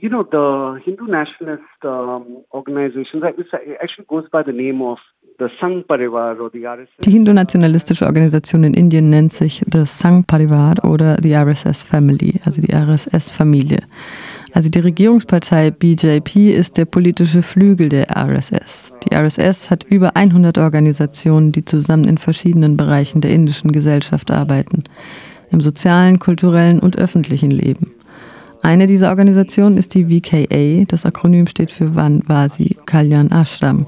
you 0.00 0.08
know, 0.08 0.22
the 0.22 0.80
Hindu 0.84 1.06
nationalist 1.06 1.62
um, 1.84 2.44
organizations 2.52 3.22
actually 3.24 4.06
goes 4.08 4.24
by 4.30 4.42
the 4.42 4.52
name 4.52 4.82
of 4.82 4.98
die 5.40 7.10
Hindu-nationalistische 7.10 8.04
Organisation 8.04 8.62
in 8.62 8.74
Indien 8.74 9.08
nennt 9.08 9.32
sich 9.32 9.62
The 9.72 9.86
Sangh 9.86 10.26
Parivar 10.26 10.84
oder 10.84 11.16
die 11.16 11.32
RSS 11.32 11.82
Family, 11.82 12.34
also 12.44 12.60
die 12.60 12.74
RSS-Familie. 12.74 13.78
Also 14.52 14.68
die 14.68 14.80
Regierungspartei 14.80 15.70
BJP 15.70 16.50
ist 16.50 16.76
der 16.76 16.84
politische 16.84 17.42
Flügel 17.42 17.88
der 17.88 18.08
RSS. 18.14 18.92
Die 19.04 19.14
RSS 19.14 19.70
hat 19.70 19.84
über 19.84 20.14
100 20.14 20.58
Organisationen, 20.58 21.52
die 21.52 21.64
zusammen 21.64 22.04
in 22.04 22.18
verschiedenen 22.18 22.76
Bereichen 22.76 23.22
der 23.22 23.30
indischen 23.30 23.72
Gesellschaft 23.72 24.30
arbeiten, 24.30 24.84
im 25.50 25.62
sozialen, 25.62 26.18
kulturellen 26.18 26.80
und 26.80 26.98
öffentlichen 26.98 27.50
Leben. 27.50 27.94
Eine 28.62 28.86
dieser 28.86 29.08
Organisationen 29.08 29.78
ist 29.78 29.94
die 29.94 30.06
VKA, 30.06 30.84
das 30.86 31.06
Akronym 31.06 31.46
steht 31.46 31.70
für 31.70 31.94
Vanvasi 31.94 32.76
Kalyan 32.84 33.30
Ashram. 33.30 33.86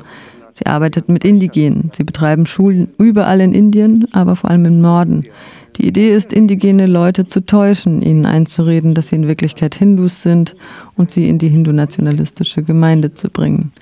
Sie 0.54 0.66
arbeitet 0.66 1.08
mit 1.08 1.24
Indigenen. 1.24 1.90
Sie 1.92 2.04
betreiben 2.04 2.46
Schulen 2.46 2.88
überall 2.98 3.40
in 3.40 3.52
Indien, 3.52 4.06
aber 4.12 4.36
vor 4.36 4.50
allem 4.50 4.64
im 4.64 4.80
Norden. 4.80 5.24
Die 5.76 5.86
Idee 5.86 6.14
ist, 6.14 6.32
indigene 6.32 6.86
Leute 6.86 7.26
zu 7.26 7.44
täuschen, 7.44 8.02
ihnen 8.02 8.26
einzureden, 8.26 8.94
dass 8.94 9.08
sie 9.08 9.16
in 9.16 9.28
Wirklichkeit 9.28 9.74
Hindus 9.74 10.22
sind 10.22 10.54
und 10.96 11.10
sie 11.10 11.28
in 11.28 11.38
die 11.38 11.48
hindu-nationalistische 11.48 12.62
Gemeinde 12.62 13.14
zu 13.14 13.30
bringen. 13.30 13.72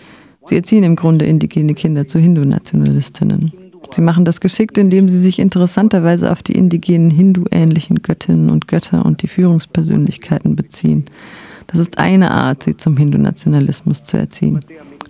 Sie 0.45 0.57
erziehen 0.57 0.85
im 0.85 0.97
Grunde 0.97 1.25
indigene 1.25 1.75
Kinder 1.75 2.07
zu 2.07 2.19
Hindu-Nationalistinnen. 2.19 3.53
Sie 3.93 4.03
machen 4.03 4.25
das 4.25 4.41
geschickt, 4.41 4.79
indem 4.79 5.09
sie 5.09 5.19
sich 5.19 5.39
interessanterweise 5.39 6.31
auf 6.31 6.43
die 6.43 6.55
indigenen 6.55 7.11
Hindu-ähnlichen 7.11 8.03
Göttinnen 8.03 8.49
und 8.49 8.69
Götter 8.69 9.05
und 9.05 9.23
die 9.23 9.29
Führungspersönlichkeiten 9.29 10.55
beziehen. 10.55 11.07
Das 11.67 11.81
ist 11.81 11.99
eine 11.99 12.31
Art, 12.31 12.63
sie 12.63 12.77
zum 12.77 12.97
Hindu-Nationalismus 12.97 14.03
zu 14.03 14.17
erziehen. 14.17 14.61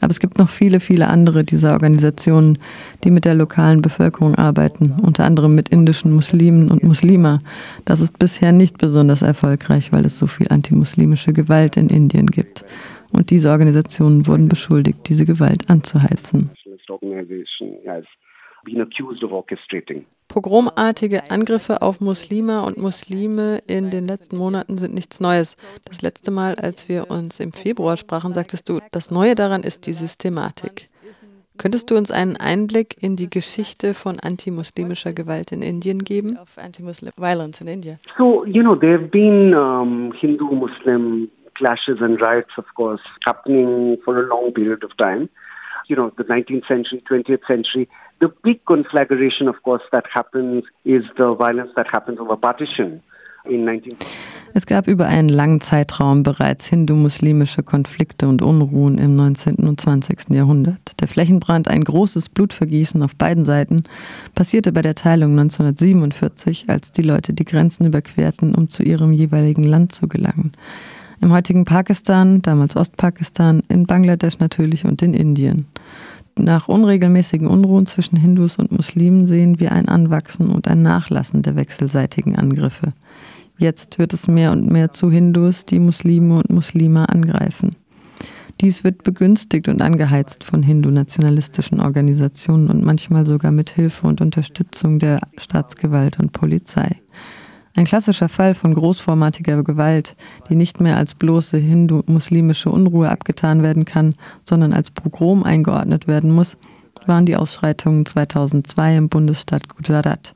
Aber 0.01 0.11
es 0.11 0.21
gibt 0.21 0.39
noch 0.39 0.49
viele, 0.49 0.81
viele 0.81 1.09
andere 1.09 1.45
dieser 1.45 1.73
Organisationen, 1.73 2.59
die 3.05 3.11
mit 3.11 3.27
der 3.27 3.35
lokalen 3.35 3.83
Bevölkerung 3.83 4.35
arbeiten, 4.37 4.95
unter 5.03 5.25
anderem 5.25 5.55
mit 5.55 5.69
indischen 5.69 6.13
Muslimen 6.13 6.71
und 6.71 6.83
Muslima. 6.83 7.41
Das 7.85 8.01
ist 8.01 8.19
bisher 8.19 8.53
nicht 8.53 8.79
besonders 8.79 9.21
erfolgreich, 9.21 9.93
weil 9.93 10.07
es 10.07 10.19
so 10.19 10.27
viel 10.27 10.49
antimuslimische 10.49 11.35
Gewalt 11.35 11.77
in 11.77 11.91
Indien 11.91 12.27
gibt. 12.27 12.65
Und 13.13 13.31
diese 13.31 13.51
Organisationen 13.51 14.27
wurden 14.27 14.49
beschuldigt, 14.49 15.01
diese 15.09 15.27
Gewalt 15.27 15.69
anzuheizen 15.69 16.51
been 18.65 18.81
accused 18.81 19.23
of 19.23 19.33
orchestrating. 19.33 20.05
Pogromartige 20.29 21.31
Angriffe 21.31 21.83
auf 21.83 22.01
Muslime 22.01 22.63
und 22.63 22.79
Muslime 22.79 23.61
in 23.67 23.91
den 23.91 24.07
letzten 24.07 24.37
Monaten 24.37 24.79
sind 24.79 24.95
nichts 24.95 25.21
Neues. 25.21 25.57
Das 25.85 26.03
letzte 26.03 26.31
Mal, 26.31 26.55
als 26.55 26.89
wir 26.89 27.11
uns 27.11 27.41
im 27.41 27.53
Februar 27.53 27.97
sprachen, 27.97 28.33
sagtest 28.33 28.69
du, 28.69 28.81
das 28.93 29.11
Neue 29.11 29.35
daran 29.35 29.63
ist 29.63 29.87
die 29.87 29.93
Systematik. 29.93 30.89
Könntest 31.59 31.91
du 31.91 31.97
uns 31.97 32.11
einen 32.11 32.37
Einblick 32.37 33.03
in 33.03 33.17
die 33.17 33.29
Geschichte 33.29 33.93
von 33.93 34.19
antimuslimischer 34.19 35.13
Gewalt 35.13 35.53
in 35.53 35.61
Indien 35.61 36.05
geben? 36.05 36.39
Violence 37.17 37.61
in 37.61 37.69
India. 37.69 37.99
So, 38.17 38.47
you 38.47 38.63
know, 38.63 38.75
there 38.75 38.99
have 38.99 39.11
been 39.11 39.55
um, 39.55 40.13
Hindu-Muslim 40.13 41.29
clashes 41.55 42.01
and 42.01 42.19
riots, 42.23 42.57
of 42.57 42.65
course, 42.75 43.03
happening 43.27 43.99
for 44.05 44.17
a 44.17 44.27
long 44.27 44.53
period 44.55 44.83
of 44.85 44.97
time. 44.97 45.29
You 45.91 45.97
know, 45.97 46.13
the 46.17 46.23
19th 46.23 46.69
century, 46.69 47.03
20th 47.11 47.45
century. 47.49 47.89
The 48.21 48.29
big 48.45 48.65
conflagration, 48.65 49.49
of 49.49 49.57
course, 49.65 49.83
that 49.91 50.05
happens 50.09 50.63
is 50.85 51.03
the 51.17 51.35
violence 51.35 51.73
that 51.75 51.89
happens 51.93 52.21
over 52.21 52.37
partition. 52.37 53.03
Es 54.53 54.67
gab 54.67 54.87
über 54.87 55.07
einen 55.07 55.29
langen 55.29 55.61
Zeitraum 55.61 56.23
bereits 56.23 56.67
hindu-muslimische 56.67 57.63
Konflikte 57.63 58.29
und 58.29 58.43
Unruhen 58.43 58.99
im 58.99 59.17
19. 59.17 59.57
und 59.67 59.81
20. 59.81 60.31
Jahrhundert. 60.31 61.01
Der 61.01 61.09
Flächenbrand, 61.09 61.67
ein 61.67 61.83
großes 61.83 62.29
Blutvergießen 62.29 63.03
auf 63.03 63.17
beiden 63.17 63.45
Seiten, 63.45 63.83
passierte 64.35 64.73
bei 64.73 64.83
der 64.83 64.95
Teilung 64.95 65.39
1947, 65.39 66.67
als 66.69 66.93
die 66.93 67.03
Leute 67.03 67.33
die 67.33 67.45
Grenzen 67.45 67.87
überquerten, 67.87 68.55
um 68.55 68.69
zu 68.69 68.83
ihrem 68.83 69.13
jeweiligen 69.13 69.65
Land 69.65 69.93
zu 69.93 70.07
gelangen. 70.07 70.53
Im 71.23 71.33
heutigen 71.33 71.67
Pakistan, 71.67 72.41
damals 72.41 72.77
Ostpakistan, 72.77 73.63
in 73.69 73.87
Bangladesch 73.87 74.39
natürlich 74.39 74.87
und 74.87 75.03
in 75.03 75.13
Indien. 75.13 75.67
Nach 76.39 76.69
unregelmäßigen 76.69 77.47
Unruhen 77.47 77.85
zwischen 77.85 78.17
Hindus 78.17 78.57
und 78.57 78.73
Muslimen 78.73 79.27
sehen 79.27 79.61
wir 79.61 79.73
ein 79.73 79.89
Anwachsen 79.89 80.49
und 80.49 80.67
ein 80.67 80.83
Nachlassen 80.83 81.43
der 81.43 81.57
wechselseitigen 81.57 82.37
Angriffe. 82.37 82.95
Jetzt 83.59 83.99
wird 83.99 84.15
es 84.15 84.29
mehr 84.29 84.51
und 84.53 84.71
mehr 84.71 84.91
zu 84.91 85.11
Hindus, 85.11 85.67
die 85.67 85.79
Muslime 85.79 86.39
und 86.39 86.49
Muslime 86.49 87.07
angreifen. 87.11 87.73
Dies 88.63 88.85
wird 88.85 89.03
begünstigt 89.03 89.69
und 89.69 89.83
angeheizt 89.83 90.45
von 90.45 90.63
hindu-nationalistischen 90.63 91.81
Organisationen 91.81 92.69
und 92.69 92.83
manchmal 92.83 93.27
sogar 93.27 93.53
mit 93.53 93.69
Hilfe 93.69 94.07
und 94.07 94.23
Unterstützung 94.23 94.99
der 94.99 95.21
Staatsgewalt 95.37 96.19
und 96.19 96.33
Polizei. 96.33 96.97
Ein 97.77 97.85
klassischer 97.85 98.29
Fall 98.29 98.55
von 98.55 98.75
großformatiger 98.75 99.63
Gewalt, 99.63 100.17
die 100.49 100.57
nicht 100.57 100.81
mehr 100.81 100.97
als 100.97 101.15
bloße 101.15 101.57
hindu-muslimische 101.57 102.69
Unruhe 102.69 103.09
abgetan 103.09 103.63
werden 103.63 103.85
kann, 103.85 104.15
sondern 104.43 104.73
als 104.73 104.91
Pogrom 104.91 105.45
eingeordnet 105.45 106.09
werden 106.09 106.33
muss, 106.33 106.57
waren 107.07 107.27
die 107.27 107.37
Ausschreitungen 107.37 108.07
2002 108.07 108.97
im 108.97 109.09
Bundesstaat 109.09 109.69
Gujarat. 109.69 110.35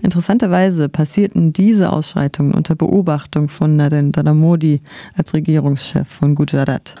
Interessanterweise 0.00 0.88
passierten 0.88 1.52
diese 1.52 1.92
Ausschreitungen 1.92 2.54
unter 2.54 2.74
Beobachtung 2.74 3.48
von 3.48 3.76
Narendra 3.76 4.34
Modi 4.34 4.80
als 5.14 5.32
Regierungschef 5.32 6.08
von 6.08 6.34
Gujarat. 6.34 6.96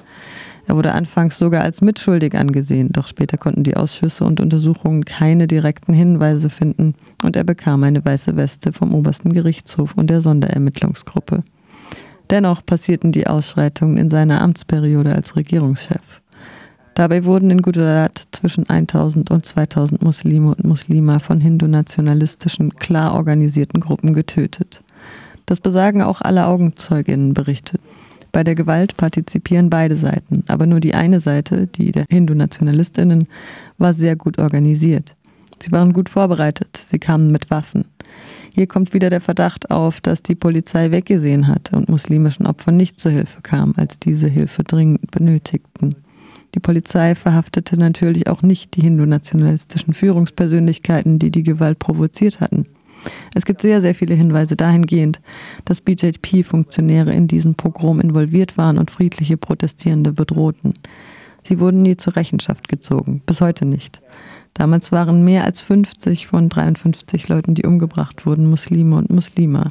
Er 0.66 0.76
wurde 0.76 0.92
anfangs 0.92 1.38
sogar 1.38 1.62
als 1.62 1.80
mitschuldig 1.80 2.34
angesehen, 2.34 2.90
doch 2.92 3.08
später 3.08 3.36
konnten 3.36 3.64
die 3.64 3.76
Ausschüsse 3.76 4.24
und 4.24 4.40
Untersuchungen 4.40 5.04
keine 5.04 5.46
direkten 5.46 5.92
Hinweise 5.92 6.50
finden 6.50 6.94
und 7.24 7.36
er 7.36 7.44
bekam 7.44 7.82
eine 7.82 8.04
weiße 8.04 8.36
Weste 8.36 8.72
vom 8.72 8.94
obersten 8.94 9.32
Gerichtshof 9.32 9.94
und 9.96 10.08
der 10.08 10.20
Sonderermittlungsgruppe. 10.20 11.42
Dennoch 12.30 12.64
passierten 12.64 13.12
die 13.12 13.26
Ausschreitungen 13.26 13.98
in 13.98 14.08
seiner 14.08 14.40
Amtsperiode 14.40 15.14
als 15.14 15.36
Regierungschef. 15.36 16.22
Dabei 16.94 17.24
wurden 17.24 17.50
in 17.50 17.62
Gujarat 17.62 18.22
zwischen 18.32 18.68
1000 18.68 19.30
und 19.30 19.46
2000 19.46 20.02
Muslime 20.02 20.48
und 20.48 20.64
Muslima 20.64 21.18
von 21.18 21.40
hindu-nationalistischen, 21.40 22.74
klar 22.76 23.14
organisierten 23.14 23.80
Gruppen 23.80 24.12
getötet. 24.12 24.82
Das 25.46 25.60
besagen 25.60 26.02
auch 26.02 26.20
alle 26.20 26.46
Augenzeuginnen 26.46 27.34
berichtet. 27.34 27.80
Bei 28.32 28.44
der 28.44 28.54
Gewalt 28.54 28.96
partizipieren 28.96 29.68
beide 29.68 29.94
Seiten, 29.94 30.42
aber 30.48 30.66
nur 30.66 30.80
die 30.80 30.94
eine 30.94 31.20
Seite, 31.20 31.66
die 31.66 31.92
der 31.92 32.06
Hindu-Nationalistinnen, 32.08 33.28
war 33.76 33.92
sehr 33.92 34.16
gut 34.16 34.38
organisiert. 34.38 35.14
Sie 35.62 35.70
waren 35.70 35.92
gut 35.92 36.08
vorbereitet, 36.08 36.76
sie 36.76 36.98
kamen 36.98 37.30
mit 37.30 37.50
Waffen. 37.50 37.84
Hier 38.54 38.66
kommt 38.66 38.94
wieder 38.94 39.10
der 39.10 39.20
Verdacht 39.20 39.70
auf, 39.70 40.00
dass 40.00 40.22
die 40.22 40.34
Polizei 40.34 40.90
weggesehen 40.90 41.46
hat 41.46 41.72
und 41.72 41.88
muslimischen 41.88 42.46
Opfern 42.46 42.76
nicht 42.76 42.98
zur 42.98 43.12
Hilfe 43.12 43.42
kam, 43.42 43.74
als 43.76 43.98
diese 43.98 44.28
Hilfe 44.28 44.64
dringend 44.64 45.10
benötigten. 45.10 45.94
Die 46.54 46.60
Polizei 46.60 47.14
verhaftete 47.14 47.78
natürlich 47.78 48.26
auch 48.26 48.42
nicht 48.42 48.76
die 48.76 48.82
hindu-nationalistischen 48.82 49.94
Führungspersönlichkeiten, 49.94 51.18
die 51.18 51.30
die 51.30 51.42
Gewalt 51.42 51.78
provoziert 51.78 52.40
hatten. 52.40 52.66
Es 53.34 53.44
gibt 53.44 53.62
sehr, 53.62 53.80
sehr 53.80 53.94
viele 53.94 54.14
Hinweise 54.14 54.56
dahingehend, 54.56 55.20
dass 55.64 55.80
BJP-Funktionäre 55.80 57.12
in 57.12 57.28
diesem 57.28 57.54
Pogrom 57.54 58.00
involviert 58.00 58.58
waren 58.58 58.78
und 58.78 58.90
friedliche 58.90 59.36
Protestierende 59.36 60.12
bedrohten. 60.12 60.74
Sie 61.44 61.58
wurden 61.58 61.82
nie 61.82 61.96
zur 61.96 62.16
Rechenschaft 62.16 62.68
gezogen, 62.68 63.22
bis 63.26 63.40
heute 63.40 63.64
nicht. 63.64 64.00
Damals 64.54 64.92
waren 64.92 65.24
mehr 65.24 65.44
als 65.44 65.62
50 65.62 66.26
von 66.26 66.48
53 66.48 67.28
Leuten, 67.28 67.54
die 67.54 67.64
umgebracht 67.64 68.26
wurden, 68.26 68.50
Muslime 68.50 68.96
und 68.96 69.10
Muslime. 69.10 69.68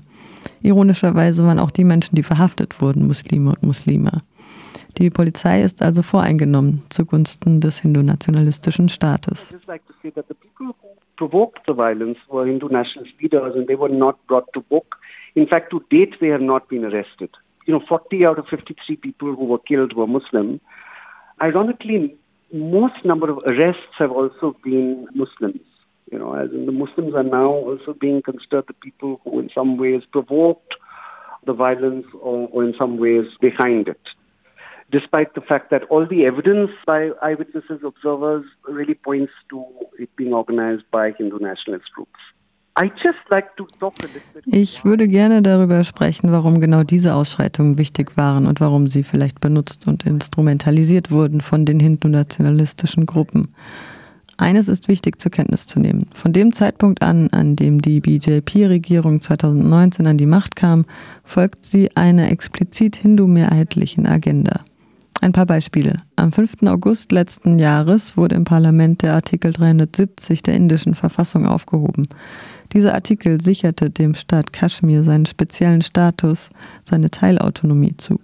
Ironischerweise 0.63 1.45
waren 1.45 1.59
auch 1.59 1.71
die 1.71 1.83
Menschen, 1.83 2.15
die 2.15 2.23
verhaftet 2.23 2.81
wurden, 2.81 3.07
Muslime 3.07 3.51
und 3.51 3.63
Muslime. 3.63 4.21
Die 4.97 5.09
Polizei 5.09 5.63
ist 5.63 5.81
also 5.81 6.01
voreingenommen 6.01 6.81
zugunsten 6.89 7.61
des 7.61 7.79
hindu-nationalistischen 7.79 8.89
Staates. 8.89 9.53
Provoked 11.21 11.67
the 11.67 11.73
violence 11.73 12.17
were 12.29 12.47
Hindu 12.47 12.69
nationalist 12.69 13.13
leaders 13.21 13.53
and 13.55 13.67
they 13.67 13.75
were 13.75 13.89
not 13.89 14.17
brought 14.25 14.51
to 14.55 14.61
book. 14.61 14.95
In 15.35 15.45
fact, 15.45 15.69
to 15.69 15.85
date, 15.91 16.15
they 16.19 16.29
have 16.29 16.41
not 16.41 16.67
been 16.67 16.83
arrested. 16.83 17.29
You 17.67 17.75
know, 17.75 17.83
40 17.87 18.25
out 18.25 18.39
of 18.39 18.47
53 18.47 18.95
people 18.95 19.35
who 19.35 19.45
were 19.45 19.59
killed 19.59 19.93
were 19.95 20.07
Muslim. 20.07 20.59
Ironically, 21.39 22.17
most 22.51 23.05
number 23.05 23.29
of 23.29 23.37
arrests 23.51 23.93
have 23.99 24.09
also 24.09 24.55
been 24.63 25.07
Muslims. 25.13 25.61
You 26.11 26.17
know, 26.17 26.33
as 26.33 26.49
in 26.49 26.65
the 26.65 26.71
Muslims 26.71 27.13
are 27.13 27.21
now 27.21 27.51
also 27.51 27.93
being 27.93 28.23
considered 28.23 28.65
the 28.65 28.73
people 28.73 29.21
who, 29.23 29.41
in 29.41 29.51
some 29.53 29.77
ways, 29.77 30.01
provoked 30.11 30.73
the 31.45 31.53
violence 31.53 32.07
or, 32.19 32.49
or 32.51 32.63
in 32.63 32.73
some 32.79 32.97
ways 32.97 33.25
behind 33.39 33.87
it 33.87 34.01
despite 34.91 35.31
the 35.35 35.41
fact 35.41 35.69
that 35.69 35.83
all 35.89 36.05
the 36.05 36.25
evidence 36.25 36.71
by 36.85 37.11
eyewitnesses, 37.21 37.81
observers, 37.83 38.45
really 38.67 38.93
points 38.93 39.33
to 39.49 39.65
it 39.97 40.09
being 40.15 40.33
organized 40.33 40.83
by 40.91 41.13
Hindu 41.17 41.39
nationalist 41.39 41.91
groups. 41.93 42.19
Ich 44.45 44.85
würde 44.85 45.07
gerne 45.09 45.41
darüber 45.41 45.83
sprechen, 45.83 46.31
warum 46.31 46.61
genau 46.61 46.83
diese 46.83 47.15
Ausschreitungen 47.15 47.77
wichtig 47.77 48.15
waren 48.15 48.47
und 48.47 48.61
warum 48.61 48.87
sie 48.87 49.03
vielleicht 49.03 49.41
benutzt 49.41 49.87
und 49.87 50.05
instrumentalisiert 50.05 51.11
wurden 51.11 51.41
von 51.41 51.65
den 51.65 51.81
hindu-nationalistischen 51.81 53.05
Gruppen. 53.05 53.53
Eines 54.37 54.69
ist 54.69 54.87
wichtig 54.87 55.19
zur 55.19 55.31
Kenntnis 55.31 55.67
zu 55.67 55.79
nehmen. 55.79 56.07
Von 56.13 56.31
dem 56.31 56.53
Zeitpunkt 56.53 57.01
an, 57.03 57.27
an 57.31 57.57
dem 57.57 57.81
die 57.81 57.99
BJP-Regierung 57.99 59.19
2019 59.19 60.07
an 60.07 60.17
die 60.17 60.25
Macht 60.25 60.55
kam, 60.55 60.85
folgt 61.25 61.65
sie 61.65 61.95
einer 61.95 62.31
explizit 62.31 62.95
hindu-mehrheitlichen 62.95 64.07
Agenda. 64.07 64.61
Ein 65.23 65.33
paar 65.33 65.45
Beispiele. 65.45 65.97
Am 66.15 66.31
5. 66.31 66.63
August 66.63 67.11
letzten 67.11 67.59
Jahres 67.59 68.17
wurde 68.17 68.33
im 68.33 68.43
Parlament 68.43 69.03
der 69.03 69.13
Artikel 69.13 69.53
370 69.53 70.41
der 70.41 70.55
indischen 70.55 70.95
Verfassung 70.95 71.45
aufgehoben. 71.45 72.07
Dieser 72.73 72.95
Artikel 72.95 73.39
sicherte 73.39 73.91
dem 73.91 74.15
Staat 74.15 74.51
Kaschmir 74.51 75.03
seinen 75.03 75.27
speziellen 75.27 75.83
Status, 75.83 76.49
seine 76.83 77.11
Teilautonomie 77.11 77.95
zu. 77.97 78.19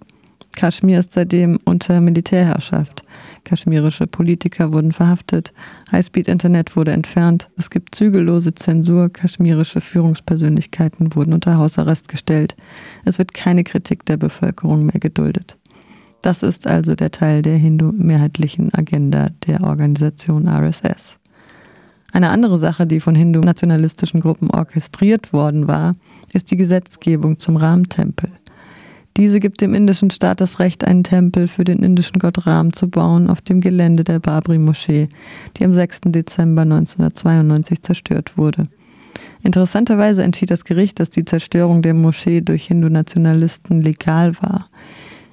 Kaschmir 0.56 0.98
ist 0.98 1.12
seitdem 1.12 1.60
unter 1.64 2.00
Militärherrschaft. 2.00 3.02
Kaschmirische 3.44 4.08
Politiker 4.08 4.72
wurden 4.72 4.90
verhaftet, 4.90 5.52
Highspeed-Internet 5.92 6.74
wurde 6.74 6.90
entfernt, 6.90 7.48
es 7.56 7.70
gibt 7.70 7.94
zügellose 7.94 8.56
Zensur, 8.56 9.08
kaschmirische 9.08 9.80
Führungspersönlichkeiten 9.80 11.14
wurden 11.14 11.32
unter 11.32 11.58
Hausarrest 11.58 12.08
gestellt, 12.08 12.56
es 13.04 13.18
wird 13.18 13.34
keine 13.34 13.62
Kritik 13.62 14.04
der 14.04 14.16
Bevölkerung 14.16 14.86
mehr 14.86 14.98
geduldet. 14.98 15.57
Das 16.22 16.42
ist 16.42 16.66
also 16.66 16.94
der 16.94 17.10
Teil 17.10 17.42
der 17.42 17.56
hindu-mehrheitlichen 17.56 18.74
Agenda 18.74 19.28
der 19.46 19.62
Organisation 19.62 20.48
RSS. 20.48 21.18
Eine 22.12 22.30
andere 22.30 22.58
Sache, 22.58 22.86
die 22.86 23.00
von 23.00 23.14
hindu-nationalistischen 23.14 24.20
Gruppen 24.20 24.50
orchestriert 24.50 25.32
worden 25.32 25.68
war, 25.68 25.94
ist 26.32 26.50
die 26.50 26.56
Gesetzgebung 26.56 27.38
zum 27.38 27.56
Ram-Tempel. 27.56 28.30
Diese 29.16 29.40
gibt 29.40 29.60
dem 29.60 29.74
indischen 29.74 30.10
Staat 30.10 30.40
das 30.40 30.58
Recht, 30.58 30.84
einen 30.84 31.02
Tempel 31.02 31.48
für 31.48 31.64
den 31.64 31.80
indischen 31.80 32.18
Gott 32.20 32.46
Ram 32.46 32.72
zu 32.72 32.88
bauen 32.88 33.28
auf 33.28 33.40
dem 33.40 33.60
Gelände 33.60 34.04
der 34.04 34.20
Babri-Moschee, 34.20 35.08
die 35.56 35.64
am 35.64 35.74
6. 35.74 36.02
Dezember 36.06 36.62
1992 36.62 37.82
zerstört 37.82 38.38
wurde. 38.38 38.68
Interessanterweise 39.42 40.22
entschied 40.22 40.50
das 40.50 40.64
Gericht, 40.64 41.00
dass 41.00 41.10
die 41.10 41.24
Zerstörung 41.24 41.82
der 41.82 41.94
Moschee 41.94 42.40
durch 42.40 42.66
Hindu-Nationalisten 42.66 43.82
legal 43.82 44.40
war. 44.40 44.68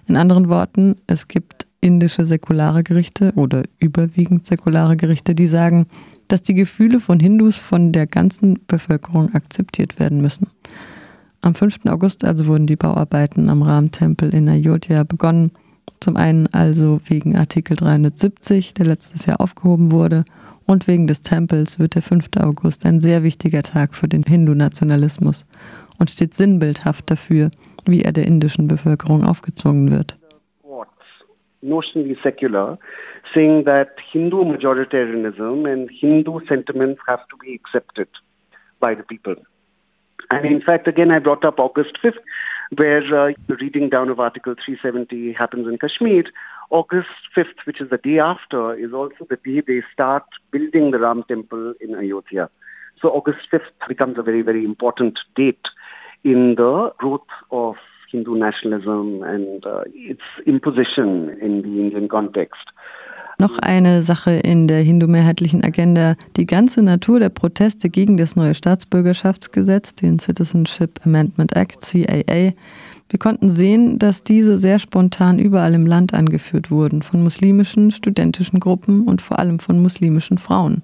In 0.07 0.17
anderen 0.17 0.49
Worten, 0.49 0.95
es 1.07 1.27
gibt 1.27 1.67
indische 1.81 2.25
säkulare 2.25 2.83
Gerichte 2.83 3.31
oder 3.35 3.63
überwiegend 3.79 4.45
säkulare 4.45 4.97
Gerichte, 4.97 5.35
die 5.35 5.47
sagen, 5.47 5.87
dass 6.27 6.41
die 6.41 6.53
Gefühle 6.53 6.99
von 6.99 7.19
Hindus 7.19 7.57
von 7.57 7.91
der 7.91 8.07
ganzen 8.07 8.59
Bevölkerung 8.67 9.33
akzeptiert 9.33 9.99
werden 9.99 10.21
müssen. 10.21 10.47
Am 11.41 11.53
5. 11.53 11.85
August 11.85 12.23
also 12.23 12.47
wurden 12.47 12.65
die 12.65 12.75
Bauarbeiten 12.75 13.49
am 13.49 13.61
Ram-Tempel 13.61 14.33
in 14.33 14.49
Ayodhya 14.49 15.03
begonnen. 15.03 15.51
Zum 15.99 16.17
einen 16.17 16.47
also 16.47 16.99
wegen 17.07 17.35
Artikel 17.35 17.75
370, 17.77 18.73
der 18.73 18.87
letztes 18.87 19.27
Jahr 19.27 19.39
aufgehoben 19.39 19.91
wurde, 19.91 20.25
und 20.65 20.87
wegen 20.87 21.05
des 21.05 21.21
Tempels 21.21 21.77
wird 21.77 21.93
der 21.93 22.01
5. 22.01 22.29
August 22.39 22.85
ein 22.85 22.99
sehr 22.99 23.21
wichtiger 23.21 23.61
Tag 23.61 23.93
für 23.93 24.07
den 24.07 24.23
Hindu-Nationalismus 24.23 25.45
und 25.99 26.09
steht 26.09 26.33
sinnbildhaft 26.33 27.09
dafür, 27.11 27.51
wie 27.87 28.01
er 28.01 28.11
der 28.11 28.25
indischen 28.25 28.67
Bevölkerung 28.67 29.23
aufgezwungen 29.23 29.91
wird. 29.91 30.17
Notionally 31.61 32.15
secular, 32.21 32.77
saying 33.33 33.65
that 33.65 33.89
Hindu 34.11 34.43
majoritarianism 34.43 35.65
and 35.65 35.89
Hindu 35.89 36.39
sentiments 36.47 37.01
have 37.07 37.27
to 37.29 37.37
be 37.37 37.55
accepted 37.55 38.07
by 38.79 38.93
the 38.93 39.01
people. 39.01 39.35
And 40.31 40.45
in 40.45 40.61
fact, 40.61 40.87
again, 40.87 41.11
I 41.11 41.19
brought 41.19 41.45
up 41.45 41.59
August 41.59 41.97
5th, 42.03 42.17
where 42.77 43.03
uh, 43.03 43.33
the 43.47 43.55
reading 43.55 43.89
down 43.89 44.09
of 44.09 44.19
Article 44.19 44.55
370 44.65 45.33
happens 45.33 45.67
in 45.67 45.77
Kashmir. 45.77 46.23
August 46.71 47.09
5th, 47.35 47.65
which 47.65 47.79
is 47.79 47.89
the 47.89 47.97
day 47.97 48.19
after, 48.19 48.73
is 48.73 48.93
also 48.93 49.25
the 49.29 49.38
day 49.38 49.61
they 49.61 49.83
start 49.93 50.23
building 50.51 50.91
the 50.91 50.99
Ram 50.99 51.23
temple 51.27 51.73
in 51.79 51.95
Ayodhya. 51.95 52.49
So 53.01 53.09
August 53.09 53.39
5th 53.51 53.88
becomes 53.88 54.17
a 54.17 54.23
very, 54.23 54.41
very 54.41 54.63
important 54.63 55.19
date 55.35 55.67
in 56.25 56.56
the 56.57 56.89
growth 56.98 57.22
of 57.51 57.77
Hindu 58.10 58.36
nationalism 58.36 59.22
and 59.24 59.66
uh, 59.66 59.83
its 59.94 60.24
imposition 60.45 61.30
in 61.39 61.62
the 61.62 61.80
Indian 61.80 62.07
context. 62.07 62.66
Noch 63.38 63.60
eine 63.60 64.01
Sache 64.01 64.31
in 64.31 64.68
der 64.68 64.81
hindu-mehrheitlichen 64.81 65.63
Agenda. 65.63 66.16
Die 66.38 66.45
ganze 66.45 66.81
Natur 66.81 67.19
der 67.19 67.30
Proteste 67.30 67.89
gegen 67.89 68.16
das 68.16 68.38
neue 68.38 68.54
Staatsbürgerschaftsgesetz, 68.54 69.94
den 69.94 70.19
Citizenship 70.19 71.01
Amendment 71.06 71.54
Act, 71.54 71.81
CAA. 71.81 72.54
Wir 73.10 73.19
konnten 73.19 73.51
sehen, 73.51 74.00
dass 74.00 74.24
diese 74.24 74.57
sehr 74.57 74.80
spontan 74.80 75.38
überall 75.38 75.74
im 75.74 75.86
Land 75.86 76.13
angeführt 76.13 76.72
wurden, 76.72 77.01
von 77.01 77.24
muslimischen, 77.24 77.92
studentischen 77.92 78.62
Gruppen 78.62 79.06
und 79.06 79.22
vor 79.22 79.38
allem 79.38 79.60
von 79.60 79.81
muslimischen 79.81 80.38
Frauen. 80.38 80.81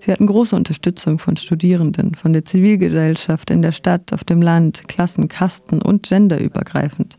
Sie 0.00 0.12
hatten 0.12 0.26
große 0.26 0.54
Unterstützung 0.54 1.18
von 1.18 1.36
Studierenden, 1.36 2.14
von 2.14 2.32
der 2.32 2.44
Zivilgesellschaft 2.44 3.50
in 3.50 3.62
der 3.62 3.72
Stadt, 3.72 4.12
auf 4.12 4.24
dem 4.24 4.42
Land, 4.42 4.88
Klassen, 4.88 5.28
Kasten 5.28 5.80
und 5.80 6.06
genderübergreifend. 6.08 7.16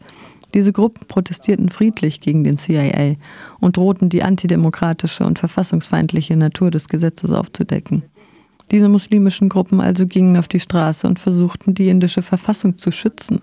Diese 0.53 0.71
Gruppen 0.71 1.07
protestierten 1.07 1.69
friedlich 1.69 2.21
gegen 2.21 2.43
den 2.43 2.57
CIA 2.57 3.15
und 3.59 3.77
drohten 3.77 4.09
die 4.09 4.23
antidemokratische 4.23 5.25
und 5.25 5.39
verfassungsfeindliche 5.39 6.37
Natur 6.37 6.71
des 6.71 6.87
Gesetzes 6.87 7.31
aufzudecken. 7.31 8.03
Diese 8.71 8.89
muslimischen 8.89 9.49
Gruppen 9.49 9.81
also 9.81 10.07
gingen 10.07 10.37
auf 10.37 10.47
die 10.47 10.59
Straße 10.59 11.07
und 11.07 11.19
versuchten, 11.19 11.73
die 11.73 11.89
indische 11.89 12.21
Verfassung 12.21 12.77
zu 12.77 12.91
schützen. 12.91 13.41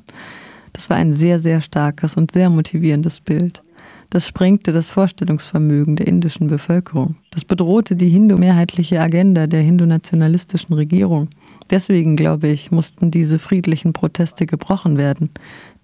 Das 0.72 0.90
war 0.90 0.96
ein 0.96 1.12
sehr, 1.12 1.40
sehr 1.40 1.60
starkes 1.60 2.16
und 2.16 2.32
sehr 2.32 2.50
motivierendes 2.50 3.20
Bild. 3.20 3.62
Das 4.10 4.28
sprengte 4.28 4.72
das 4.72 4.90
Vorstellungsvermögen 4.90 5.96
der 5.96 6.06
indischen 6.06 6.46
Bevölkerung. 6.46 7.16
Das 7.30 7.44
bedrohte 7.44 7.96
die 7.96 8.08
hindu-mehrheitliche 8.08 9.00
Agenda 9.00 9.46
der 9.46 9.62
hindu-nationalistischen 9.62 10.74
Regierung. 10.74 11.28
Deswegen, 11.70 12.14
glaube 12.16 12.48
ich, 12.48 12.70
mussten 12.70 13.10
diese 13.10 13.38
friedlichen 13.38 13.92
Proteste 13.92 14.46
gebrochen 14.46 14.98
werden. 14.98 15.30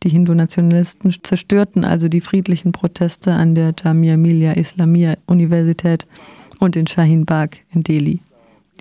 Die 0.03 0.11
Hindu-Nationalisten 0.11 1.13
zerstörten 1.23 1.85
also 1.85 2.09
die 2.09 2.21
friedlichen 2.21 2.73
Proteste 2.73 3.33
an 3.33 3.55
der 3.55 3.75
Jamia 3.83 4.17
Millia 4.17 4.53
Islamia 4.53 5.15
Universität 5.27 6.07
und 6.59 6.77
in 6.77 6.87
Shahin 6.87 7.27
Bagh 7.27 7.59
in 7.73 7.83
Delhi. 7.83 8.21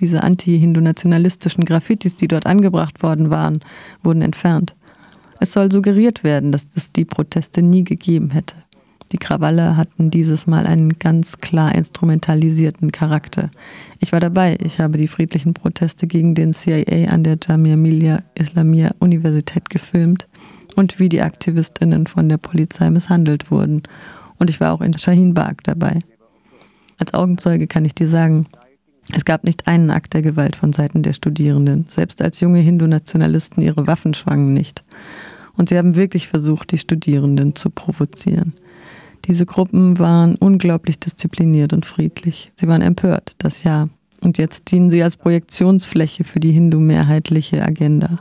Diese 0.00 0.22
anti-hindu-nationalistischen 0.22 1.66
Graffitis, 1.66 2.16
die 2.16 2.28
dort 2.28 2.46
angebracht 2.46 3.02
worden 3.02 3.30
waren, 3.30 3.60
wurden 4.02 4.22
entfernt. 4.22 4.74
Es 5.40 5.52
soll 5.52 5.70
suggeriert 5.70 6.24
werden, 6.24 6.52
dass 6.52 6.66
es 6.74 6.92
die 6.92 7.04
Proteste 7.04 7.62
nie 7.62 7.84
gegeben 7.84 8.30
hätte. 8.30 8.56
Die 9.12 9.18
Krawalle 9.18 9.76
hatten 9.76 10.10
dieses 10.10 10.46
Mal 10.46 10.66
einen 10.66 10.98
ganz 10.98 11.38
klar 11.38 11.74
instrumentalisierten 11.74 12.92
Charakter. 12.92 13.50
Ich 13.98 14.12
war 14.12 14.20
dabei. 14.20 14.56
Ich 14.62 14.78
habe 14.78 14.98
die 14.98 15.08
friedlichen 15.08 15.52
Proteste 15.52 16.06
gegen 16.06 16.34
den 16.34 16.52
CIA 16.52 17.10
an 17.10 17.24
der 17.24 17.38
Jamia 17.42 17.76
Millia 17.76 18.22
Islamia 18.34 18.94
Universität 19.00 19.68
gefilmt 19.68 20.28
und 20.76 21.00
wie 21.00 21.08
die 21.08 21.22
Aktivistinnen 21.22 22.06
von 22.06 22.28
der 22.28 22.38
Polizei 22.38 22.88
misshandelt 22.90 23.50
wurden. 23.50 23.82
Und 24.38 24.48
ich 24.48 24.60
war 24.60 24.72
auch 24.72 24.80
in 24.80 24.96
Shahin 24.96 25.34
Bagh 25.34 25.62
dabei. 25.64 25.98
Als 26.98 27.12
Augenzeuge 27.12 27.66
kann 27.66 27.84
ich 27.84 27.94
dir 27.94 28.06
sagen, 28.06 28.46
es 29.12 29.24
gab 29.24 29.42
nicht 29.42 29.66
einen 29.66 29.90
Akt 29.90 30.14
der 30.14 30.22
Gewalt 30.22 30.54
von 30.54 30.72
Seiten 30.72 31.02
der 31.02 31.14
Studierenden. 31.14 31.86
Selbst 31.88 32.22
als 32.22 32.38
junge 32.38 32.60
Hindu-Nationalisten 32.60 33.62
ihre 33.62 33.88
Waffen 33.88 34.14
schwangen 34.14 34.54
nicht. 34.54 34.84
Und 35.56 35.68
sie 35.68 35.78
haben 35.78 35.96
wirklich 35.96 36.28
versucht, 36.28 36.70
die 36.70 36.78
Studierenden 36.78 37.56
zu 37.56 37.70
provozieren. 37.70 38.54
Diese 39.30 39.46
Gruppen 39.46 40.00
waren 40.00 40.34
unglaublich 40.34 40.98
diszipliniert 40.98 41.72
und 41.72 41.86
friedlich. 41.86 42.50
Sie 42.56 42.66
waren 42.66 42.82
empört, 42.82 43.36
das 43.38 43.62
ja. 43.62 43.88
Und 44.20 44.38
jetzt 44.38 44.72
dienen 44.72 44.90
sie 44.90 45.04
als 45.04 45.16
Projektionsfläche 45.16 46.24
für 46.24 46.40
die 46.40 46.50
hindu-mehrheitliche 46.50 47.62
Agenda 47.64 48.18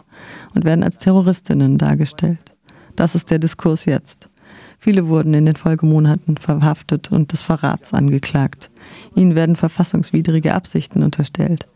und 0.53 0.65
werden 0.65 0.83
als 0.83 0.99
Terroristinnen 0.99 1.79
dargestellt. 1.79 2.53
Das 2.95 3.15
ist 3.15 3.31
der 3.31 3.39
Diskurs 3.39 3.85
jetzt. 3.85 4.29
Viele 4.77 5.07
wurden 5.07 5.33
in 5.33 5.47
den 5.47 5.55
Folgemonaten 5.55 6.37
verhaftet 6.37 7.11
und 7.11 7.31
des 7.31 7.41
Verrats 7.41 7.91
angeklagt. 7.91 8.69
Ihnen 9.15 9.33
werden 9.33 9.55
verfassungswidrige 9.55 10.53
Absichten 10.53 11.01
unterstellt, 11.01 11.67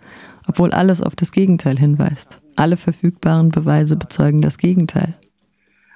obwohl 0.46 0.72
alles 0.74 1.02
auf 1.02 1.16
das 1.16 1.32
Gegenteil 1.32 1.80
hinweist. 1.80 2.40
Alle 2.56 2.78
verfügbaren 2.78 3.50
Beweise 3.50 3.96
bezeugen 3.96 4.42
das 4.42 4.60
Gegenteil. 4.60 5.16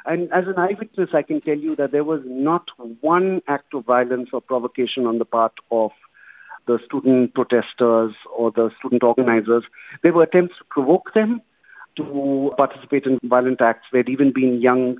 And 0.07 0.31
as 0.31 0.45
an 0.47 0.57
eyewitness, 0.57 1.09
I 1.13 1.21
can 1.21 1.41
tell 1.41 1.57
you 1.57 1.75
that 1.75 1.91
there 1.91 2.05
was 2.05 2.21
not 2.25 2.69
one 3.01 3.41
act 3.47 3.73
of 3.73 3.83
violence 3.83 4.29
or 4.31 4.39
provocation 4.39 5.05
on 5.05 5.19
the 5.19 5.25
part 5.25 5.51
of 5.69 5.91
the 6.65 6.79
student 6.85 7.33
protesters 7.33 8.13
or 8.33 8.51
the 8.51 8.71
student 8.79 9.03
organizers. 9.03 9.63
There 10.03 10.13
were 10.13 10.23
attempts 10.23 10.55
to 10.59 10.63
provoke 10.69 11.13
them 11.13 11.41
to 11.97 12.53
participate 12.55 13.05
in 13.05 13.19
violent 13.21 13.59
acts. 13.59 13.87
There 13.91 13.99
had 13.99 14.09
even 14.09 14.31
been 14.31 14.61
young 14.61 14.97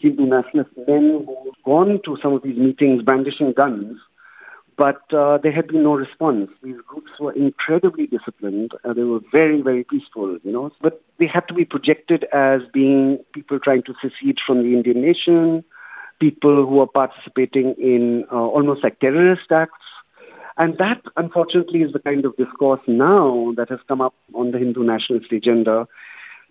Hindu 0.00 0.26
nationalist 0.26 0.76
men 0.76 1.24
who 1.24 1.36
had 1.44 1.64
gone 1.64 2.00
to 2.04 2.18
some 2.20 2.32
of 2.32 2.42
these 2.42 2.58
meetings 2.58 3.02
brandishing 3.02 3.52
guns. 3.52 3.98
But 4.82 5.14
uh, 5.14 5.38
there 5.38 5.52
had 5.52 5.68
been 5.68 5.84
no 5.84 5.94
response. 5.94 6.50
These 6.60 6.80
groups 6.88 7.12
were 7.20 7.30
incredibly 7.34 8.08
disciplined. 8.08 8.72
They 8.96 9.04
were 9.04 9.20
very, 9.30 9.60
very 9.62 9.84
peaceful, 9.84 10.38
you 10.42 10.50
know. 10.50 10.72
But 10.80 11.00
they 11.20 11.28
had 11.28 11.46
to 11.46 11.54
be 11.54 11.64
projected 11.64 12.24
as 12.32 12.62
being 12.72 13.20
people 13.32 13.60
trying 13.60 13.84
to 13.84 13.94
secede 14.02 14.38
from 14.44 14.64
the 14.64 14.74
Indian 14.76 15.00
nation, 15.00 15.62
people 16.18 16.66
who 16.66 16.80
are 16.80 16.88
participating 16.88 17.76
in 17.78 18.24
uh, 18.32 18.34
almost 18.34 18.82
like 18.82 18.98
terrorist 18.98 19.52
acts. 19.52 19.84
And 20.56 20.76
that, 20.78 21.00
unfortunately, 21.16 21.82
is 21.82 21.92
the 21.92 22.00
kind 22.00 22.24
of 22.24 22.36
discourse 22.36 22.80
now 22.88 23.52
that 23.56 23.68
has 23.68 23.78
come 23.86 24.00
up 24.00 24.14
on 24.34 24.50
the 24.50 24.58
Hindu 24.58 24.82
nationalist 24.82 25.30
agenda. 25.30 25.86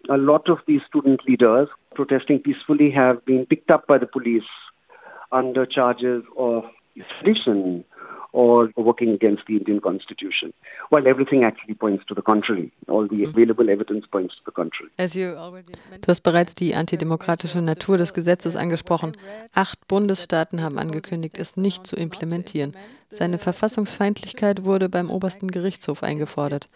A 0.09 0.15
lot 0.15 0.47
of 0.47 0.59
these 0.67 0.83
student 0.88 1.19
leaders 1.27 1.67
protesting 1.95 2.39
peacefully 2.39 2.91
have 2.91 3.25
been 3.25 3.45
picked 3.45 3.71
up 3.71 3.88
by 3.88 3.97
the 3.97 4.07
police 4.07 4.51
under 5.33 5.65
charges 5.65 6.23
of 6.38 6.63
sedition 7.19 7.83
or 8.31 8.71
working 8.75 9.13
against 9.13 9.43
the 9.47 9.57
Indian 9.57 9.81
constitution, 9.81 10.53
while 10.89 11.07
everything 11.07 11.43
actually 11.43 11.75
points 11.75 12.05
to 12.05 12.15
the 12.15 12.21
contrary. 12.21 12.71
All 12.88 13.07
the 13.07 13.23
available 13.23 13.69
evidence 13.69 14.05
points 14.07 14.35
to 14.38 14.41
the 14.45 14.51
contrary. 14.51 14.89
Du 16.01 16.07
hast 16.07 16.21
bereits 16.21 16.55
die 16.55 16.73
antidemokratische 16.75 17.61
Natur 17.61 17.97
des 17.97 18.13
Gesetzes 18.13 18.55
angesprochen. 18.55 19.11
Acht 19.53 19.88
Bundesstaaten 19.88 20.61
haben 20.61 20.77
angekündigt, 20.77 21.38
es 21.38 21.57
nicht 21.57 21.85
zu 21.85 21.95
implementieren. 21.95 22.73
Seine 23.13 23.39
Verfassungsfeindlichkeit 23.39 24.63
wurde 24.63 24.87
beim 24.87 25.09
obersten 25.09 25.49
Gerichtshof 25.49 26.01
eingefordert. 26.01 26.69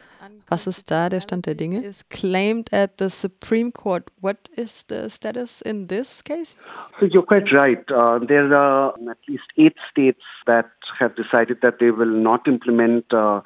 Was 0.49 0.67
ist 0.67 0.91
da 0.91 1.07
der 1.07 1.21
Stand 1.21 1.45
der 1.45 1.55
Dinge? 1.55 1.81
Is 1.81 2.07
claimed 2.09 2.71
at 2.73 2.99
the 2.99 3.09
Supreme 3.09 3.71
Court. 3.71 4.03
What 4.21 4.49
is 4.55 4.85
the 4.87 5.09
status 5.09 5.61
in 5.61 5.87
this 5.87 6.23
case? 6.23 6.57
So 6.99 7.05
you're 7.05 7.25
quite 7.25 7.51
right. 7.53 7.79
Uh, 7.89 8.19
there 8.19 8.53
are 8.53 8.93
at 9.09 9.17
least 9.27 9.45
eight 9.55 9.77
states 9.89 10.21
that 10.45 10.69
have 10.99 11.15
decided 11.15 11.61
that 11.61 11.79
they 11.79 11.89
will 11.89 12.11
not 12.11 12.47
implement 12.47 13.11
uh, 13.13 13.41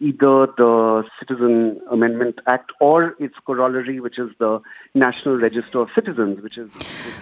either 0.00 0.48
the 0.56 1.02
Citizen 1.18 1.80
Amendment 1.90 2.40
Act 2.46 2.72
or 2.80 3.14
its 3.18 3.34
corollary, 3.44 4.00
which 4.00 4.18
is 4.18 4.30
the 4.38 4.60
National 4.94 5.36
Register 5.38 5.80
of 5.80 5.88
Citizens, 5.94 6.42
which 6.42 6.56
is 6.56 6.68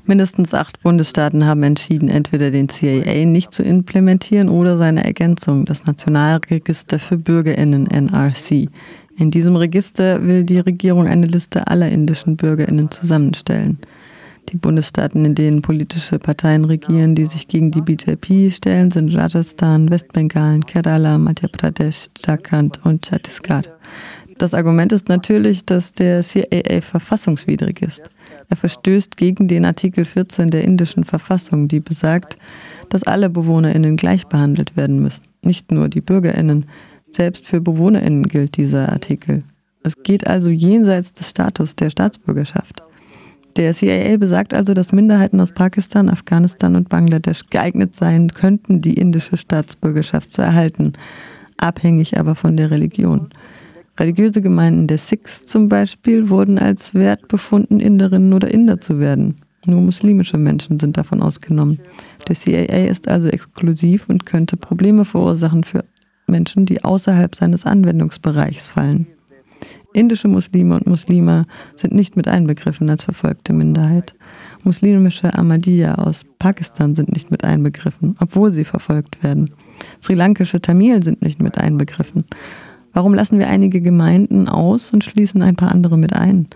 Mindestens 0.05 0.53
acht 0.55 0.83
Bundesstaaten 0.83 1.47
haben 1.47 1.63
entschieden, 1.63 2.09
entweder 2.09 2.51
den 2.51 2.67
CAA 2.69 3.25
nicht 3.25 3.53
zu 3.53 3.63
implementieren 3.63 4.49
oder 4.49 4.77
seine 4.77 5.05
Ergänzung, 5.05 5.65
das 5.65 5.87
Nationalregister 5.87 6.99
für 6.99 7.17
BürgerInnen 7.17 7.87
NRC. 7.87 8.69
In 9.19 9.31
diesem 9.31 9.57
Register 9.57 10.23
will 10.23 10.45
die 10.45 10.59
Regierung 10.59 11.07
eine 11.07 11.27
Liste 11.27 11.67
aller 11.69 11.89
indischen 11.89 12.37
BürgerInnen 12.37 12.91
zusammenstellen. 12.91 13.79
Die 14.51 14.57
Bundesstaaten, 14.57 15.25
in 15.25 15.35
denen 15.35 15.63
politische 15.63 16.19
Parteien 16.19 16.65
regieren, 16.65 17.15
die 17.17 17.27
sich 17.27 17.49
gegen 17.49 17.73
die 17.73 17.81
BJP 17.81 18.53
stellen, 18.53 18.91
sind 18.93 19.15
Rajasthan, 19.15 19.91
Westbengalen, 19.91 20.65
Kerala, 20.65 21.19
Madhya 21.19 21.49
Pradesh, 21.49 22.07
Jharkhand 22.25 22.85
und 22.85 23.05
Chhattisgarh. 23.05 23.63
Das 24.39 24.55
Argument 24.55 24.93
ist 24.93 25.09
natürlich, 25.09 25.65
dass 25.65 25.93
der 25.93 26.23
CAA 26.23 26.81
verfassungswidrig 26.81 27.83
ist. 27.83 28.03
Er 28.49 28.57
verstößt 28.57 29.17
gegen 29.17 29.49
den 29.49 29.65
Artikel 29.65 30.05
14 30.05 30.51
der 30.51 30.63
indischen 30.63 31.05
Verfassung, 31.05 31.69
die 31.69 31.81
besagt, 31.81 32.37
dass 32.89 33.03
alle 33.03 33.31
BewohnerInnen 33.31 33.97
gleich 33.97 34.27
behandelt 34.27 34.77
werden 34.77 35.01
müssen, 35.01 35.23
nicht 35.43 35.73
nur 35.73 35.89
die 35.89 36.03
BürgerInnen. 36.03 36.67
Selbst 37.11 37.47
für 37.47 37.61
BewohnerInnen 37.61 38.25
gilt 38.25 38.57
dieser 38.57 38.91
Artikel. 38.91 39.43
Es 39.83 40.03
geht 40.03 40.27
also 40.27 40.51
jenseits 40.51 41.15
des 41.15 41.31
Status 41.31 41.77
der 41.77 41.91
Staatsbürgerschaft. 41.91 42.83
Der 43.57 43.73
CIA 43.73 44.19
besagt 44.19 44.53
also, 44.53 44.75
dass 44.75 44.93
Minderheiten 44.93 45.41
aus 45.41 45.51
Pakistan, 45.51 46.11
Afghanistan 46.11 46.77
und 46.77 46.91
Bangladesch 46.91 47.41
geeignet 47.49 47.95
sein 47.95 48.29
könnten, 48.29 48.81
die 48.81 48.95
indische 48.95 49.39
Staatsbürgerschaft 49.39 50.31
zu 50.31 50.43
erhalten, 50.43 50.93
abhängig 51.57 52.19
aber 52.19 52.35
von 52.35 52.59
der 52.59 52.71
Religion. 52.71 53.31
Religiöse 53.99 54.43
Gemeinden 54.43 54.89
der 54.89 54.99
Sikhs 54.99 55.47
zum 55.47 55.71
Beispiel 55.71 56.29
wurden 56.29 56.59
als 56.59 56.93
wert 56.93 57.29
befunden, 57.29 57.81
Inderinnen 57.81 58.35
oder 58.35 58.51
Inder 58.51 58.79
zu 58.79 58.99
werden. 58.99 59.37
Nur 59.65 59.81
muslimische 59.81 60.37
Menschen 60.37 60.79
sind 60.79 60.99
davon 60.99 61.23
ausgenommen. 61.23 61.81
Der 62.29 62.37
CIA 62.37 62.89
ist 62.89 63.09
also 63.09 63.29
exklusiv 63.29 64.07
und 64.11 64.27
könnte 64.27 64.59
Probleme 64.59 65.07
verursachen 65.07 65.65
für 65.65 65.87
Menschen, 66.27 66.67
die 66.67 66.85
außerhalb 66.85 67.35
seines 67.35 67.65
Anwendungsbereichs 67.65 68.69
fallen. 68.69 69.07
Indische 69.97 70.29
Muslime 70.29 70.75
und 70.75 70.87
Muslime 70.87 71.47
sind 71.75 71.95
nicht 71.95 72.17
mit 72.17 72.29
einbegriffen 72.29 72.91
als 72.91 73.05
verfolgte 73.05 73.55
Minderheit. 73.55 74.15
Muslimische 74.63 75.33
Ahmadiyya 75.33 75.95
aus 75.95 76.27
Pakistan 76.39 76.95
sind 76.95 77.11
nicht 77.13 77.31
mit 77.31 77.45
einbegriffen, 77.45 78.15
obwohl 78.21 78.53
sie 78.53 78.65
verfolgt 78.65 79.23
werden. 79.23 79.51
Sri 80.03 80.13
Lankische 80.13 80.61
Tamil 80.61 81.03
sind 81.03 81.23
nicht 81.23 81.41
mit 81.41 81.57
einbegriffen. 81.57 82.27
Warum 82.93 83.15
lassen 83.15 83.39
wir 83.39 83.49
einige 83.49 83.81
Gemeinden 83.81 84.49
aus 84.49 84.91
und 84.91 85.03
schließen 85.03 85.41
ein 85.41 85.57
paar 85.57 85.73
andere 85.73 85.97
mit 85.97 86.13
ein? 86.13 86.47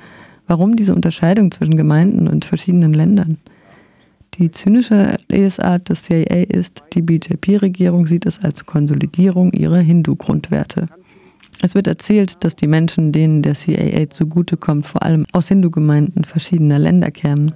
Warum 0.47 0.77
diese 0.77 0.95
Unterscheidung 0.95 1.51
zwischen 1.51 1.79
Gemeinden 1.79 2.29
und 2.29 2.45
verschiedenen 2.45 2.93
Ländern? 2.93 3.39
Die 4.35 4.51
zynische 4.51 5.17
Lesart 5.31 5.89
des 5.89 6.03
CIA 6.03 6.43
ist, 6.43 6.83
die 6.93 7.01
BJP-Regierung 7.01 8.07
sieht 8.07 8.27
es 8.27 8.39
als 8.45 8.67
Konsolidierung 8.67 9.51
ihrer 9.53 9.79
Hindu-Grundwerte. 9.79 10.89
Es 11.63 11.75
wird 11.75 11.87
erzählt, 11.87 12.43
dass 12.43 12.57
die 12.57 12.67
Menschen, 12.67 13.13
denen 13.13 13.43
der 13.43 13.55
CIA 13.55 14.09
zugutekommt, 14.09 14.87
vor 14.87 15.03
allem 15.03 15.27
aus 15.33 15.49
Hindu-Gemeinden 15.49 16.25
verschiedener 16.25 16.79
Länder 16.79 17.11
kämen 17.11 17.53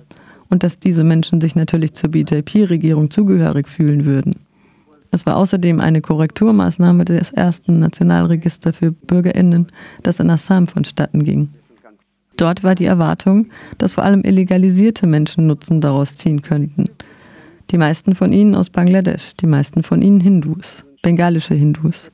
und 0.50 0.62
dass 0.62 0.78
diese 0.78 1.04
Menschen 1.04 1.40
sich 1.40 1.54
natürlich 1.54 1.94
zur 1.94 2.10
BJP-Regierung 2.10 3.10
zugehörig 3.10 3.66
fühlen 3.66 4.04
würden. 4.04 4.36
Es 5.10 5.24
war 5.26 5.36
außerdem 5.36 5.80
eine 5.80 6.00
Korrekturmaßnahme 6.00 7.04
des 7.04 7.30
ersten 7.30 7.78
Nationalregisters 7.78 8.76
für 8.76 8.92
Bürgerinnen, 8.92 9.68
das 10.02 10.20
in 10.20 10.28
Assam 10.28 10.66
vonstatten 10.66 11.24
ging. 11.24 11.50
Dort 12.36 12.64
war 12.64 12.74
die 12.74 12.84
Erwartung, 12.84 13.46
dass 13.78 13.94
vor 13.94 14.04
allem 14.04 14.22
illegalisierte 14.22 15.06
Menschen 15.06 15.46
Nutzen 15.46 15.80
daraus 15.80 16.16
ziehen 16.16 16.42
könnten. 16.42 16.86
Die 17.70 17.78
meisten 17.78 18.14
von 18.14 18.32
ihnen 18.32 18.54
aus 18.54 18.70
Bangladesch, 18.70 19.34
die 19.40 19.46
meisten 19.46 19.82
von 19.82 20.02
ihnen 20.02 20.20
Hindus, 20.20 20.84
bengalische 21.00 21.54
Hindus. 21.54 22.10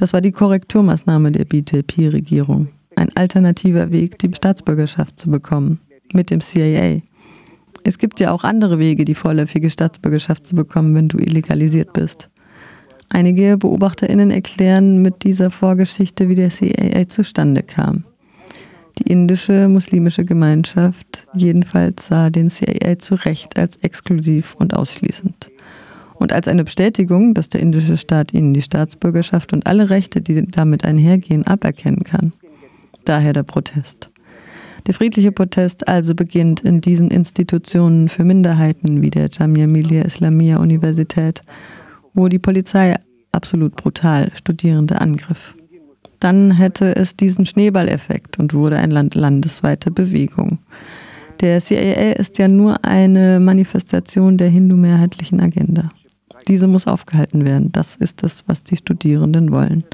Das 0.00 0.14
war 0.14 0.22
die 0.22 0.32
Korrekturmaßnahme 0.32 1.30
der 1.30 1.44
BJP-Regierung. 1.44 2.68
Ein 2.96 3.14
alternativer 3.16 3.90
Weg, 3.90 4.18
die 4.18 4.32
Staatsbürgerschaft 4.34 5.18
zu 5.18 5.28
bekommen. 5.28 5.78
Mit 6.14 6.30
dem 6.30 6.40
CIA. 6.40 7.02
Es 7.84 7.98
gibt 7.98 8.18
ja 8.18 8.32
auch 8.32 8.42
andere 8.42 8.78
Wege, 8.78 9.04
die 9.04 9.14
vorläufige 9.14 9.68
Staatsbürgerschaft 9.68 10.46
zu 10.46 10.54
bekommen, 10.54 10.94
wenn 10.94 11.08
du 11.08 11.18
illegalisiert 11.18 11.92
bist. 11.92 12.30
Einige 13.10 13.58
BeobachterInnen 13.58 14.30
erklären 14.30 15.02
mit 15.02 15.22
dieser 15.22 15.50
Vorgeschichte, 15.50 16.30
wie 16.30 16.34
der 16.34 16.48
CIA 16.48 17.06
zustande 17.08 17.62
kam. 17.62 18.04
Die 18.98 19.12
indische 19.12 19.68
muslimische 19.68 20.24
Gemeinschaft 20.24 21.26
jedenfalls 21.34 22.06
sah 22.06 22.30
den 22.30 22.48
CIA 22.48 22.98
zu 22.98 23.16
Recht 23.16 23.58
als 23.58 23.76
exklusiv 23.76 24.54
und 24.54 24.74
ausschließend. 24.74 25.49
Und 26.20 26.32
als 26.32 26.46
eine 26.46 26.62
Bestätigung, 26.62 27.34
dass 27.34 27.48
der 27.48 27.60
indische 27.60 27.96
Staat 27.96 28.32
ihnen 28.32 28.54
die 28.54 28.62
Staatsbürgerschaft 28.62 29.52
und 29.52 29.66
alle 29.66 29.90
Rechte, 29.90 30.20
die 30.20 30.46
damit 30.46 30.84
einhergehen, 30.84 31.44
aberkennen 31.44 32.04
kann. 32.04 32.32
Daher 33.04 33.32
der 33.32 33.42
Protest. 33.42 34.10
Der 34.86 34.94
friedliche 34.94 35.32
Protest 35.32 35.88
also 35.88 36.14
beginnt 36.14 36.60
in 36.60 36.80
diesen 36.80 37.10
Institutionen 37.10 38.08
für 38.08 38.22
Minderheiten 38.22 39.02
wie 39.02 39.10
der 39.10 39.28
Jamia 39.32 39.66
Millia 39.66 40.02
Islamia 40.02 40.58
Universität, 40.58 41.42
wo 42.14 42.28
die 42.28 42.38
Polizei 42.38 42.94
absolut 43.32 43.74
brutal 43.74 44.30
Studierende 44.34 45.00
angriff 45.00 45.54
dann 46.20 46.52
hätte 46.52 46.94
es 46.96 47.16
diesen 47.16 47.46
Schneeballeffekt 47.46 48.38
und 48.38 48.54
wurde 48.54 48.76
eine 48.76 48.94
land 48.94 49.14
landesweite 49.14 49.90
Bewegung. 49.90 50.58
Der 51.40 51.58
CIA 51.60 52.12
ist 52.12 52.38
ja 52.38 52.46
nur 52.48 52.84
eine 52.84 53.40
Manifestation 53.40 54.36
der 54.36 54.50
hindu-mehrheitlichen 54.50 55.40
Agenda. 55.40 55.88
Diese 56.50 56.66
muss 56.66 56.88
aufgehalten 56.88 57.46
werden. 57.46 57.70
Das 57.70 57.94
ist 57.94 58.24
es, 58.24 58.48
was 58.48 58.64
die 58.64 58.76
Studierenden 58.76 59.52
wollen. 59.52 59.84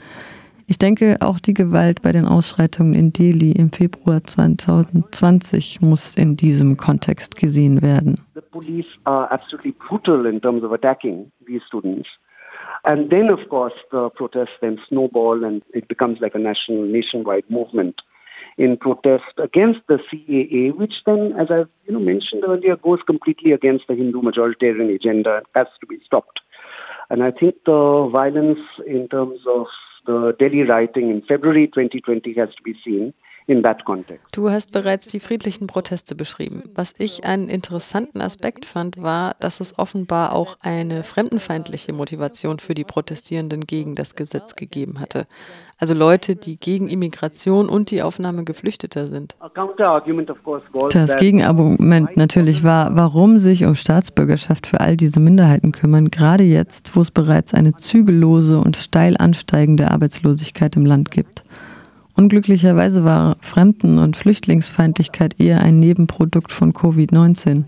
Ich 0.66 0.78
denke, 0.78 1.18
auch 1.20 1.38
die 1.38 1.52
Gewalt 1.52 2.00
bei 2.00 2.12
den 2.12 2.24
Ausschreitungen 2.24 2.94
in 2.94 3.12
Delhi 3.12 3.52
im 3.52 3.70
Februar 3.70 4.24
2020 4.24 5.82
muss 5.82 6.16
in 6.16 6.38
diesem 6.38 6.78
Kontext 6.78 7.36
gesehen 7.36 7.82
werden. 7.82 8.22
The 8.34 8.40
police 8.40 8.86
are 9.04 9.30
absolutely 9.30 9.72
brutal 9.72 10.24
in 10.24 10.40
terms 10.40 10.64
of 10.64 10.72
attacking 10.72 11.30
these 11.46 11.62
students. 11.66 12.08
And 12.84 13.10
then, 13.10 13.30
of 13.30 13.46
course, 13.50 13.74
the 13.90 14.08
protests 14.14 14.58
then 14.62 14.80
snowball 14.88 15.44
and 15.44 15.62
it 15.74 15.86
becomes 15.88 16.20
like 16.20 16.34
a 16.34 16.38
national, 16.38 16.86
nationwide 16.86 17.44
movement 17.50 18.00
in 18.56 18.78
protest 18.78 19.38
against 19.38 19.80
the 19.88 19.98
CAA, 20.10 20.74
which 20.74 20.94
then, 21.04 21.34
as 21.38 21.48
I 21.50 21.64
you 21.84 21.92
know, 21.92 22.00
mentioned 22.00 22.44
earlier, 22.46 22.76
goes 22.76 23.00
completely 23.06 23.52
against 23.52 23.86
the 23.88 23.94
Hindu 23.94 24.22
majoritarian 24.22 24.94
agenda 24.94 25.36
and 25.36 25.46
has 25.54 25.66
to 25.80 25.86
be 25.86 25.98
stopped. 26.04 26.40
And 27.10 27.22
I 27.22 27.30
think 27.30 27.56
the 27.64 28.08
violence 28.10 28.58
in 28.86 29.08
terms 29.08 29.40
of 29.48 29.66
the 30.06 30.34
Delhi 30.38 30.62
rioting 30.62 31.10
in 31.10 31.22
February 31.22 31.66
2020 31.66 32.34
has 32.34 32.48
to 32.54 32.62
be 32.62 32.74
seen 32.84 33.12
Du 34.32 34.50
hast 34.50 34.72
bereits 34.72 35.06
die 35.06 35.20
friedlichen 35.20 35.68
Proteste 35.68 36.16
beschrieben. 36.16 36.64
Was 36.74 36.94
ich 36.98 37.24
einen 37.24 37.48
interessanten 37.48 38.20
Aspekt 38.20 38.66
fand, 38.66 39.00
war, 39.00 39.36
dass 39.38 39.60
es 39.60 39.78
offenbar 39.78 40.34
auch 40.34 40.56
eine 40.60 41.04
fremdenfeindliche 41.04 41.92
Motivation 41.92 42.58
für 42.58 42.74
die 42.74 42.84
Protestierenden 42.84 43.60
gegen 43.60 43.94
das 43.94 44.16
Gesetz 44.16 44.56
gegeben 44.56 44.98
hatte. 44.98 45.26
Also 45.78 45.94
Leute, 45.94 46.36
die 46.36 46.56
gegen 46.56 46.88
Immigration 46.88 47.68
und 47.68 47.90
die 47.90 48.02
Aufnahme 48.02 48.44
Geflüchteter 48.44 49.06
sind. 49.06 49.36
Das 50.90 51.16
Gegenargument 51.16 52.16
natürlich 52.16 52.64
war, 52.64 52.96
warum 52.96 53.38
sich 53.38 53.64
um 53.64 53.74
Staatsbürgerschaft 53.76 54.66
für 54.66 54.80
all 54.80 54.96
diese 54.96 55.20
Minderheiten 55.20 55.72
kümmern, 55.72 56.10
gerade 56.10 56.44
jetzt, 56.44 56.96
wo 56.96 57.02
es 57.02 57.10
bereits 57.10 57.54
eine 57.54 57.74
zügellose 57.74 58.58
und 58.58 58.76
steil 58.76 59.16
ansteigende 59.18 59.90
Arbeitslosigkeit 59.90 60.74
im 60.76 60.86
Land 60.86 61.10
gibt. 61.10 61.45
Unglücklicherweise 62.16 63.04
war 63.04 63.36
Fremden- 63.40 63.98
und 63.98 64.16
Flüchtlingsfeindlichkeit 64.16 65.38
eher 65.38 65.60
ein 65.60 65.80
Nebenprodukt 65.80 66.50
von 66.50 66.72
Covid-19. 66.72 67.64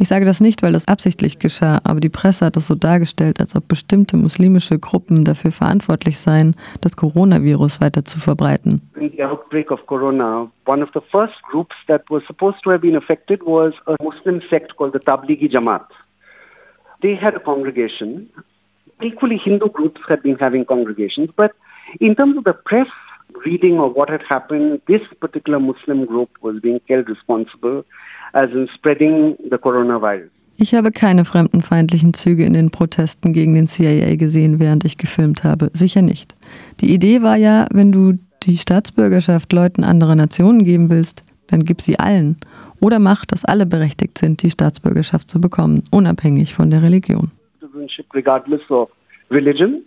Ich 0.00 0.08
sage 0.08 0.24
das 0.24 0.40
nicht, 0.40 0.62
weil 0.62 0.72
das 0.72 0.86
absichtlich 0.86 1.38
geschah, 1.38 1.80
aber 1.84 2.00
die 2.00 2.08
Presse 2.08 2.46
hat 2.46 2.56
es 2.56 2.66
so 2.66 2.74
dargestellt, 2.74 3.40
als 3.40 3.54
ob 3.54 3.66
bestimmte 3.68 4.16
muslimische 4.16 4.78
Gruppen 4.78 5.24
dafür 5.24 5.52
verantwortlich 5.52 6.18
seien, 6.18 6.54
das 6.80 6.96
Coronavirus 6.96 7.80
weiter 7.80 8.04
zu 8.04 8.20
verbreiten. 8.20 8.80
In 8.96 9.10
the 9.10 9.24
outbreak 9.24 9.70
of 9.70 9.84
corona, 9.86 10.48
one 10.66 10.82
of 10.82 10.90
the 10.94 11.00
first 11.10 11.40
groups 11.50 11.74
that 11.86 12.02
was 12.10 12.22
supposed 12.26 12.62
to 12.62 12.70
have 12.70 12.80
been 12.80 12.96
affected 12.96 13.40
was 13.42 13.74
Jamaat. 15.50 15.86
They 17.00 17.16
had 17.16 17.34
a 17.34 17.40
congregation. 17.40 18.28
Equally, 19.00 19.38
Hindu 19.38 19.68
groups 19.68 20.00
had 20.08 20.22
been 20.22 20.36
having 20.36 20.64
congregations, 20.64 21.30
but 21.36 21.52
in 22.00 22.14
terms 22.16 22.36
of 22.36 22.44
the 22.44 22.52
press 22.52 22.88
reading 23.44 23.78
of 23.78 23.94
what 23.94 24.08
had 24.08 24.22
happened, 24.28 24.80
this 24.86 25.02
particular 25.20 25.58
Muslim 25.58 26.06
group 26.06 26.30
was 26.40 26.60
being 26.60 26.80
held 26.88 27.08
responsible 27.08 27.84
as 28.34 28.50
in 28.50 28.68
spreading 28.74 29.36
the 29.50 29.58
coronavirus. 29.58 30.30
Ich 30.60 30.74
habe 30.74 30.90
keine 30.90 31.24
fremdenfeindlichen 31.24 32.14
Züge 32.14 32.44
in 32.44 32.52
den 32.52 32.70
Protesten 32.70 33.32
gegen 33.32 33.54
den 33.54 33.68
CIA 33.68 34.16
gesehen, 34.16 34.58
während 34.58 34.84
ich 34.84 34.98
gefilmt 34.98 35.44
habe. 35.44 35.70
Sicher 35.72 36.02
nicht. 36.02 36.34
Die 36.80 36.92
Idee 36.92 37.22
war 37.22 37.36
ja, 37.36 37.66
wenn 37.72 37.92
du 37.92 38.18
die 38.42 38.56
Staatsbürgerschaft 38.56 39.52
Leuten 39.52 39.84
anderer 39.84 40.16
Nationen 40.16 40.64
geben 40.64 40.90
willst, 40.90 41.22
dann 41.46 41.60
gib 41.60 41.80
sie 41.80 42.00
allen. 42.00 42.36
Oder 42.80 42.98
mach, 42.98 43.24
dass 43.24 43.44
alle 43.44 43.66
berechtigt 43.66 44.18
sind, 44.18 44.42
die 44.42 44.50
Staatsbürgerschaft 44.50 45.30
zu 45.30 45.40
bekommen, 45.40 45.84
unabhängig 45.92 46.54
von 46.54 46.70
der 46.70 46.82
Religion. 46.82 47.30
Regardless 48.12 48.68
of 48.70 48.90
religion. 49.30 49.82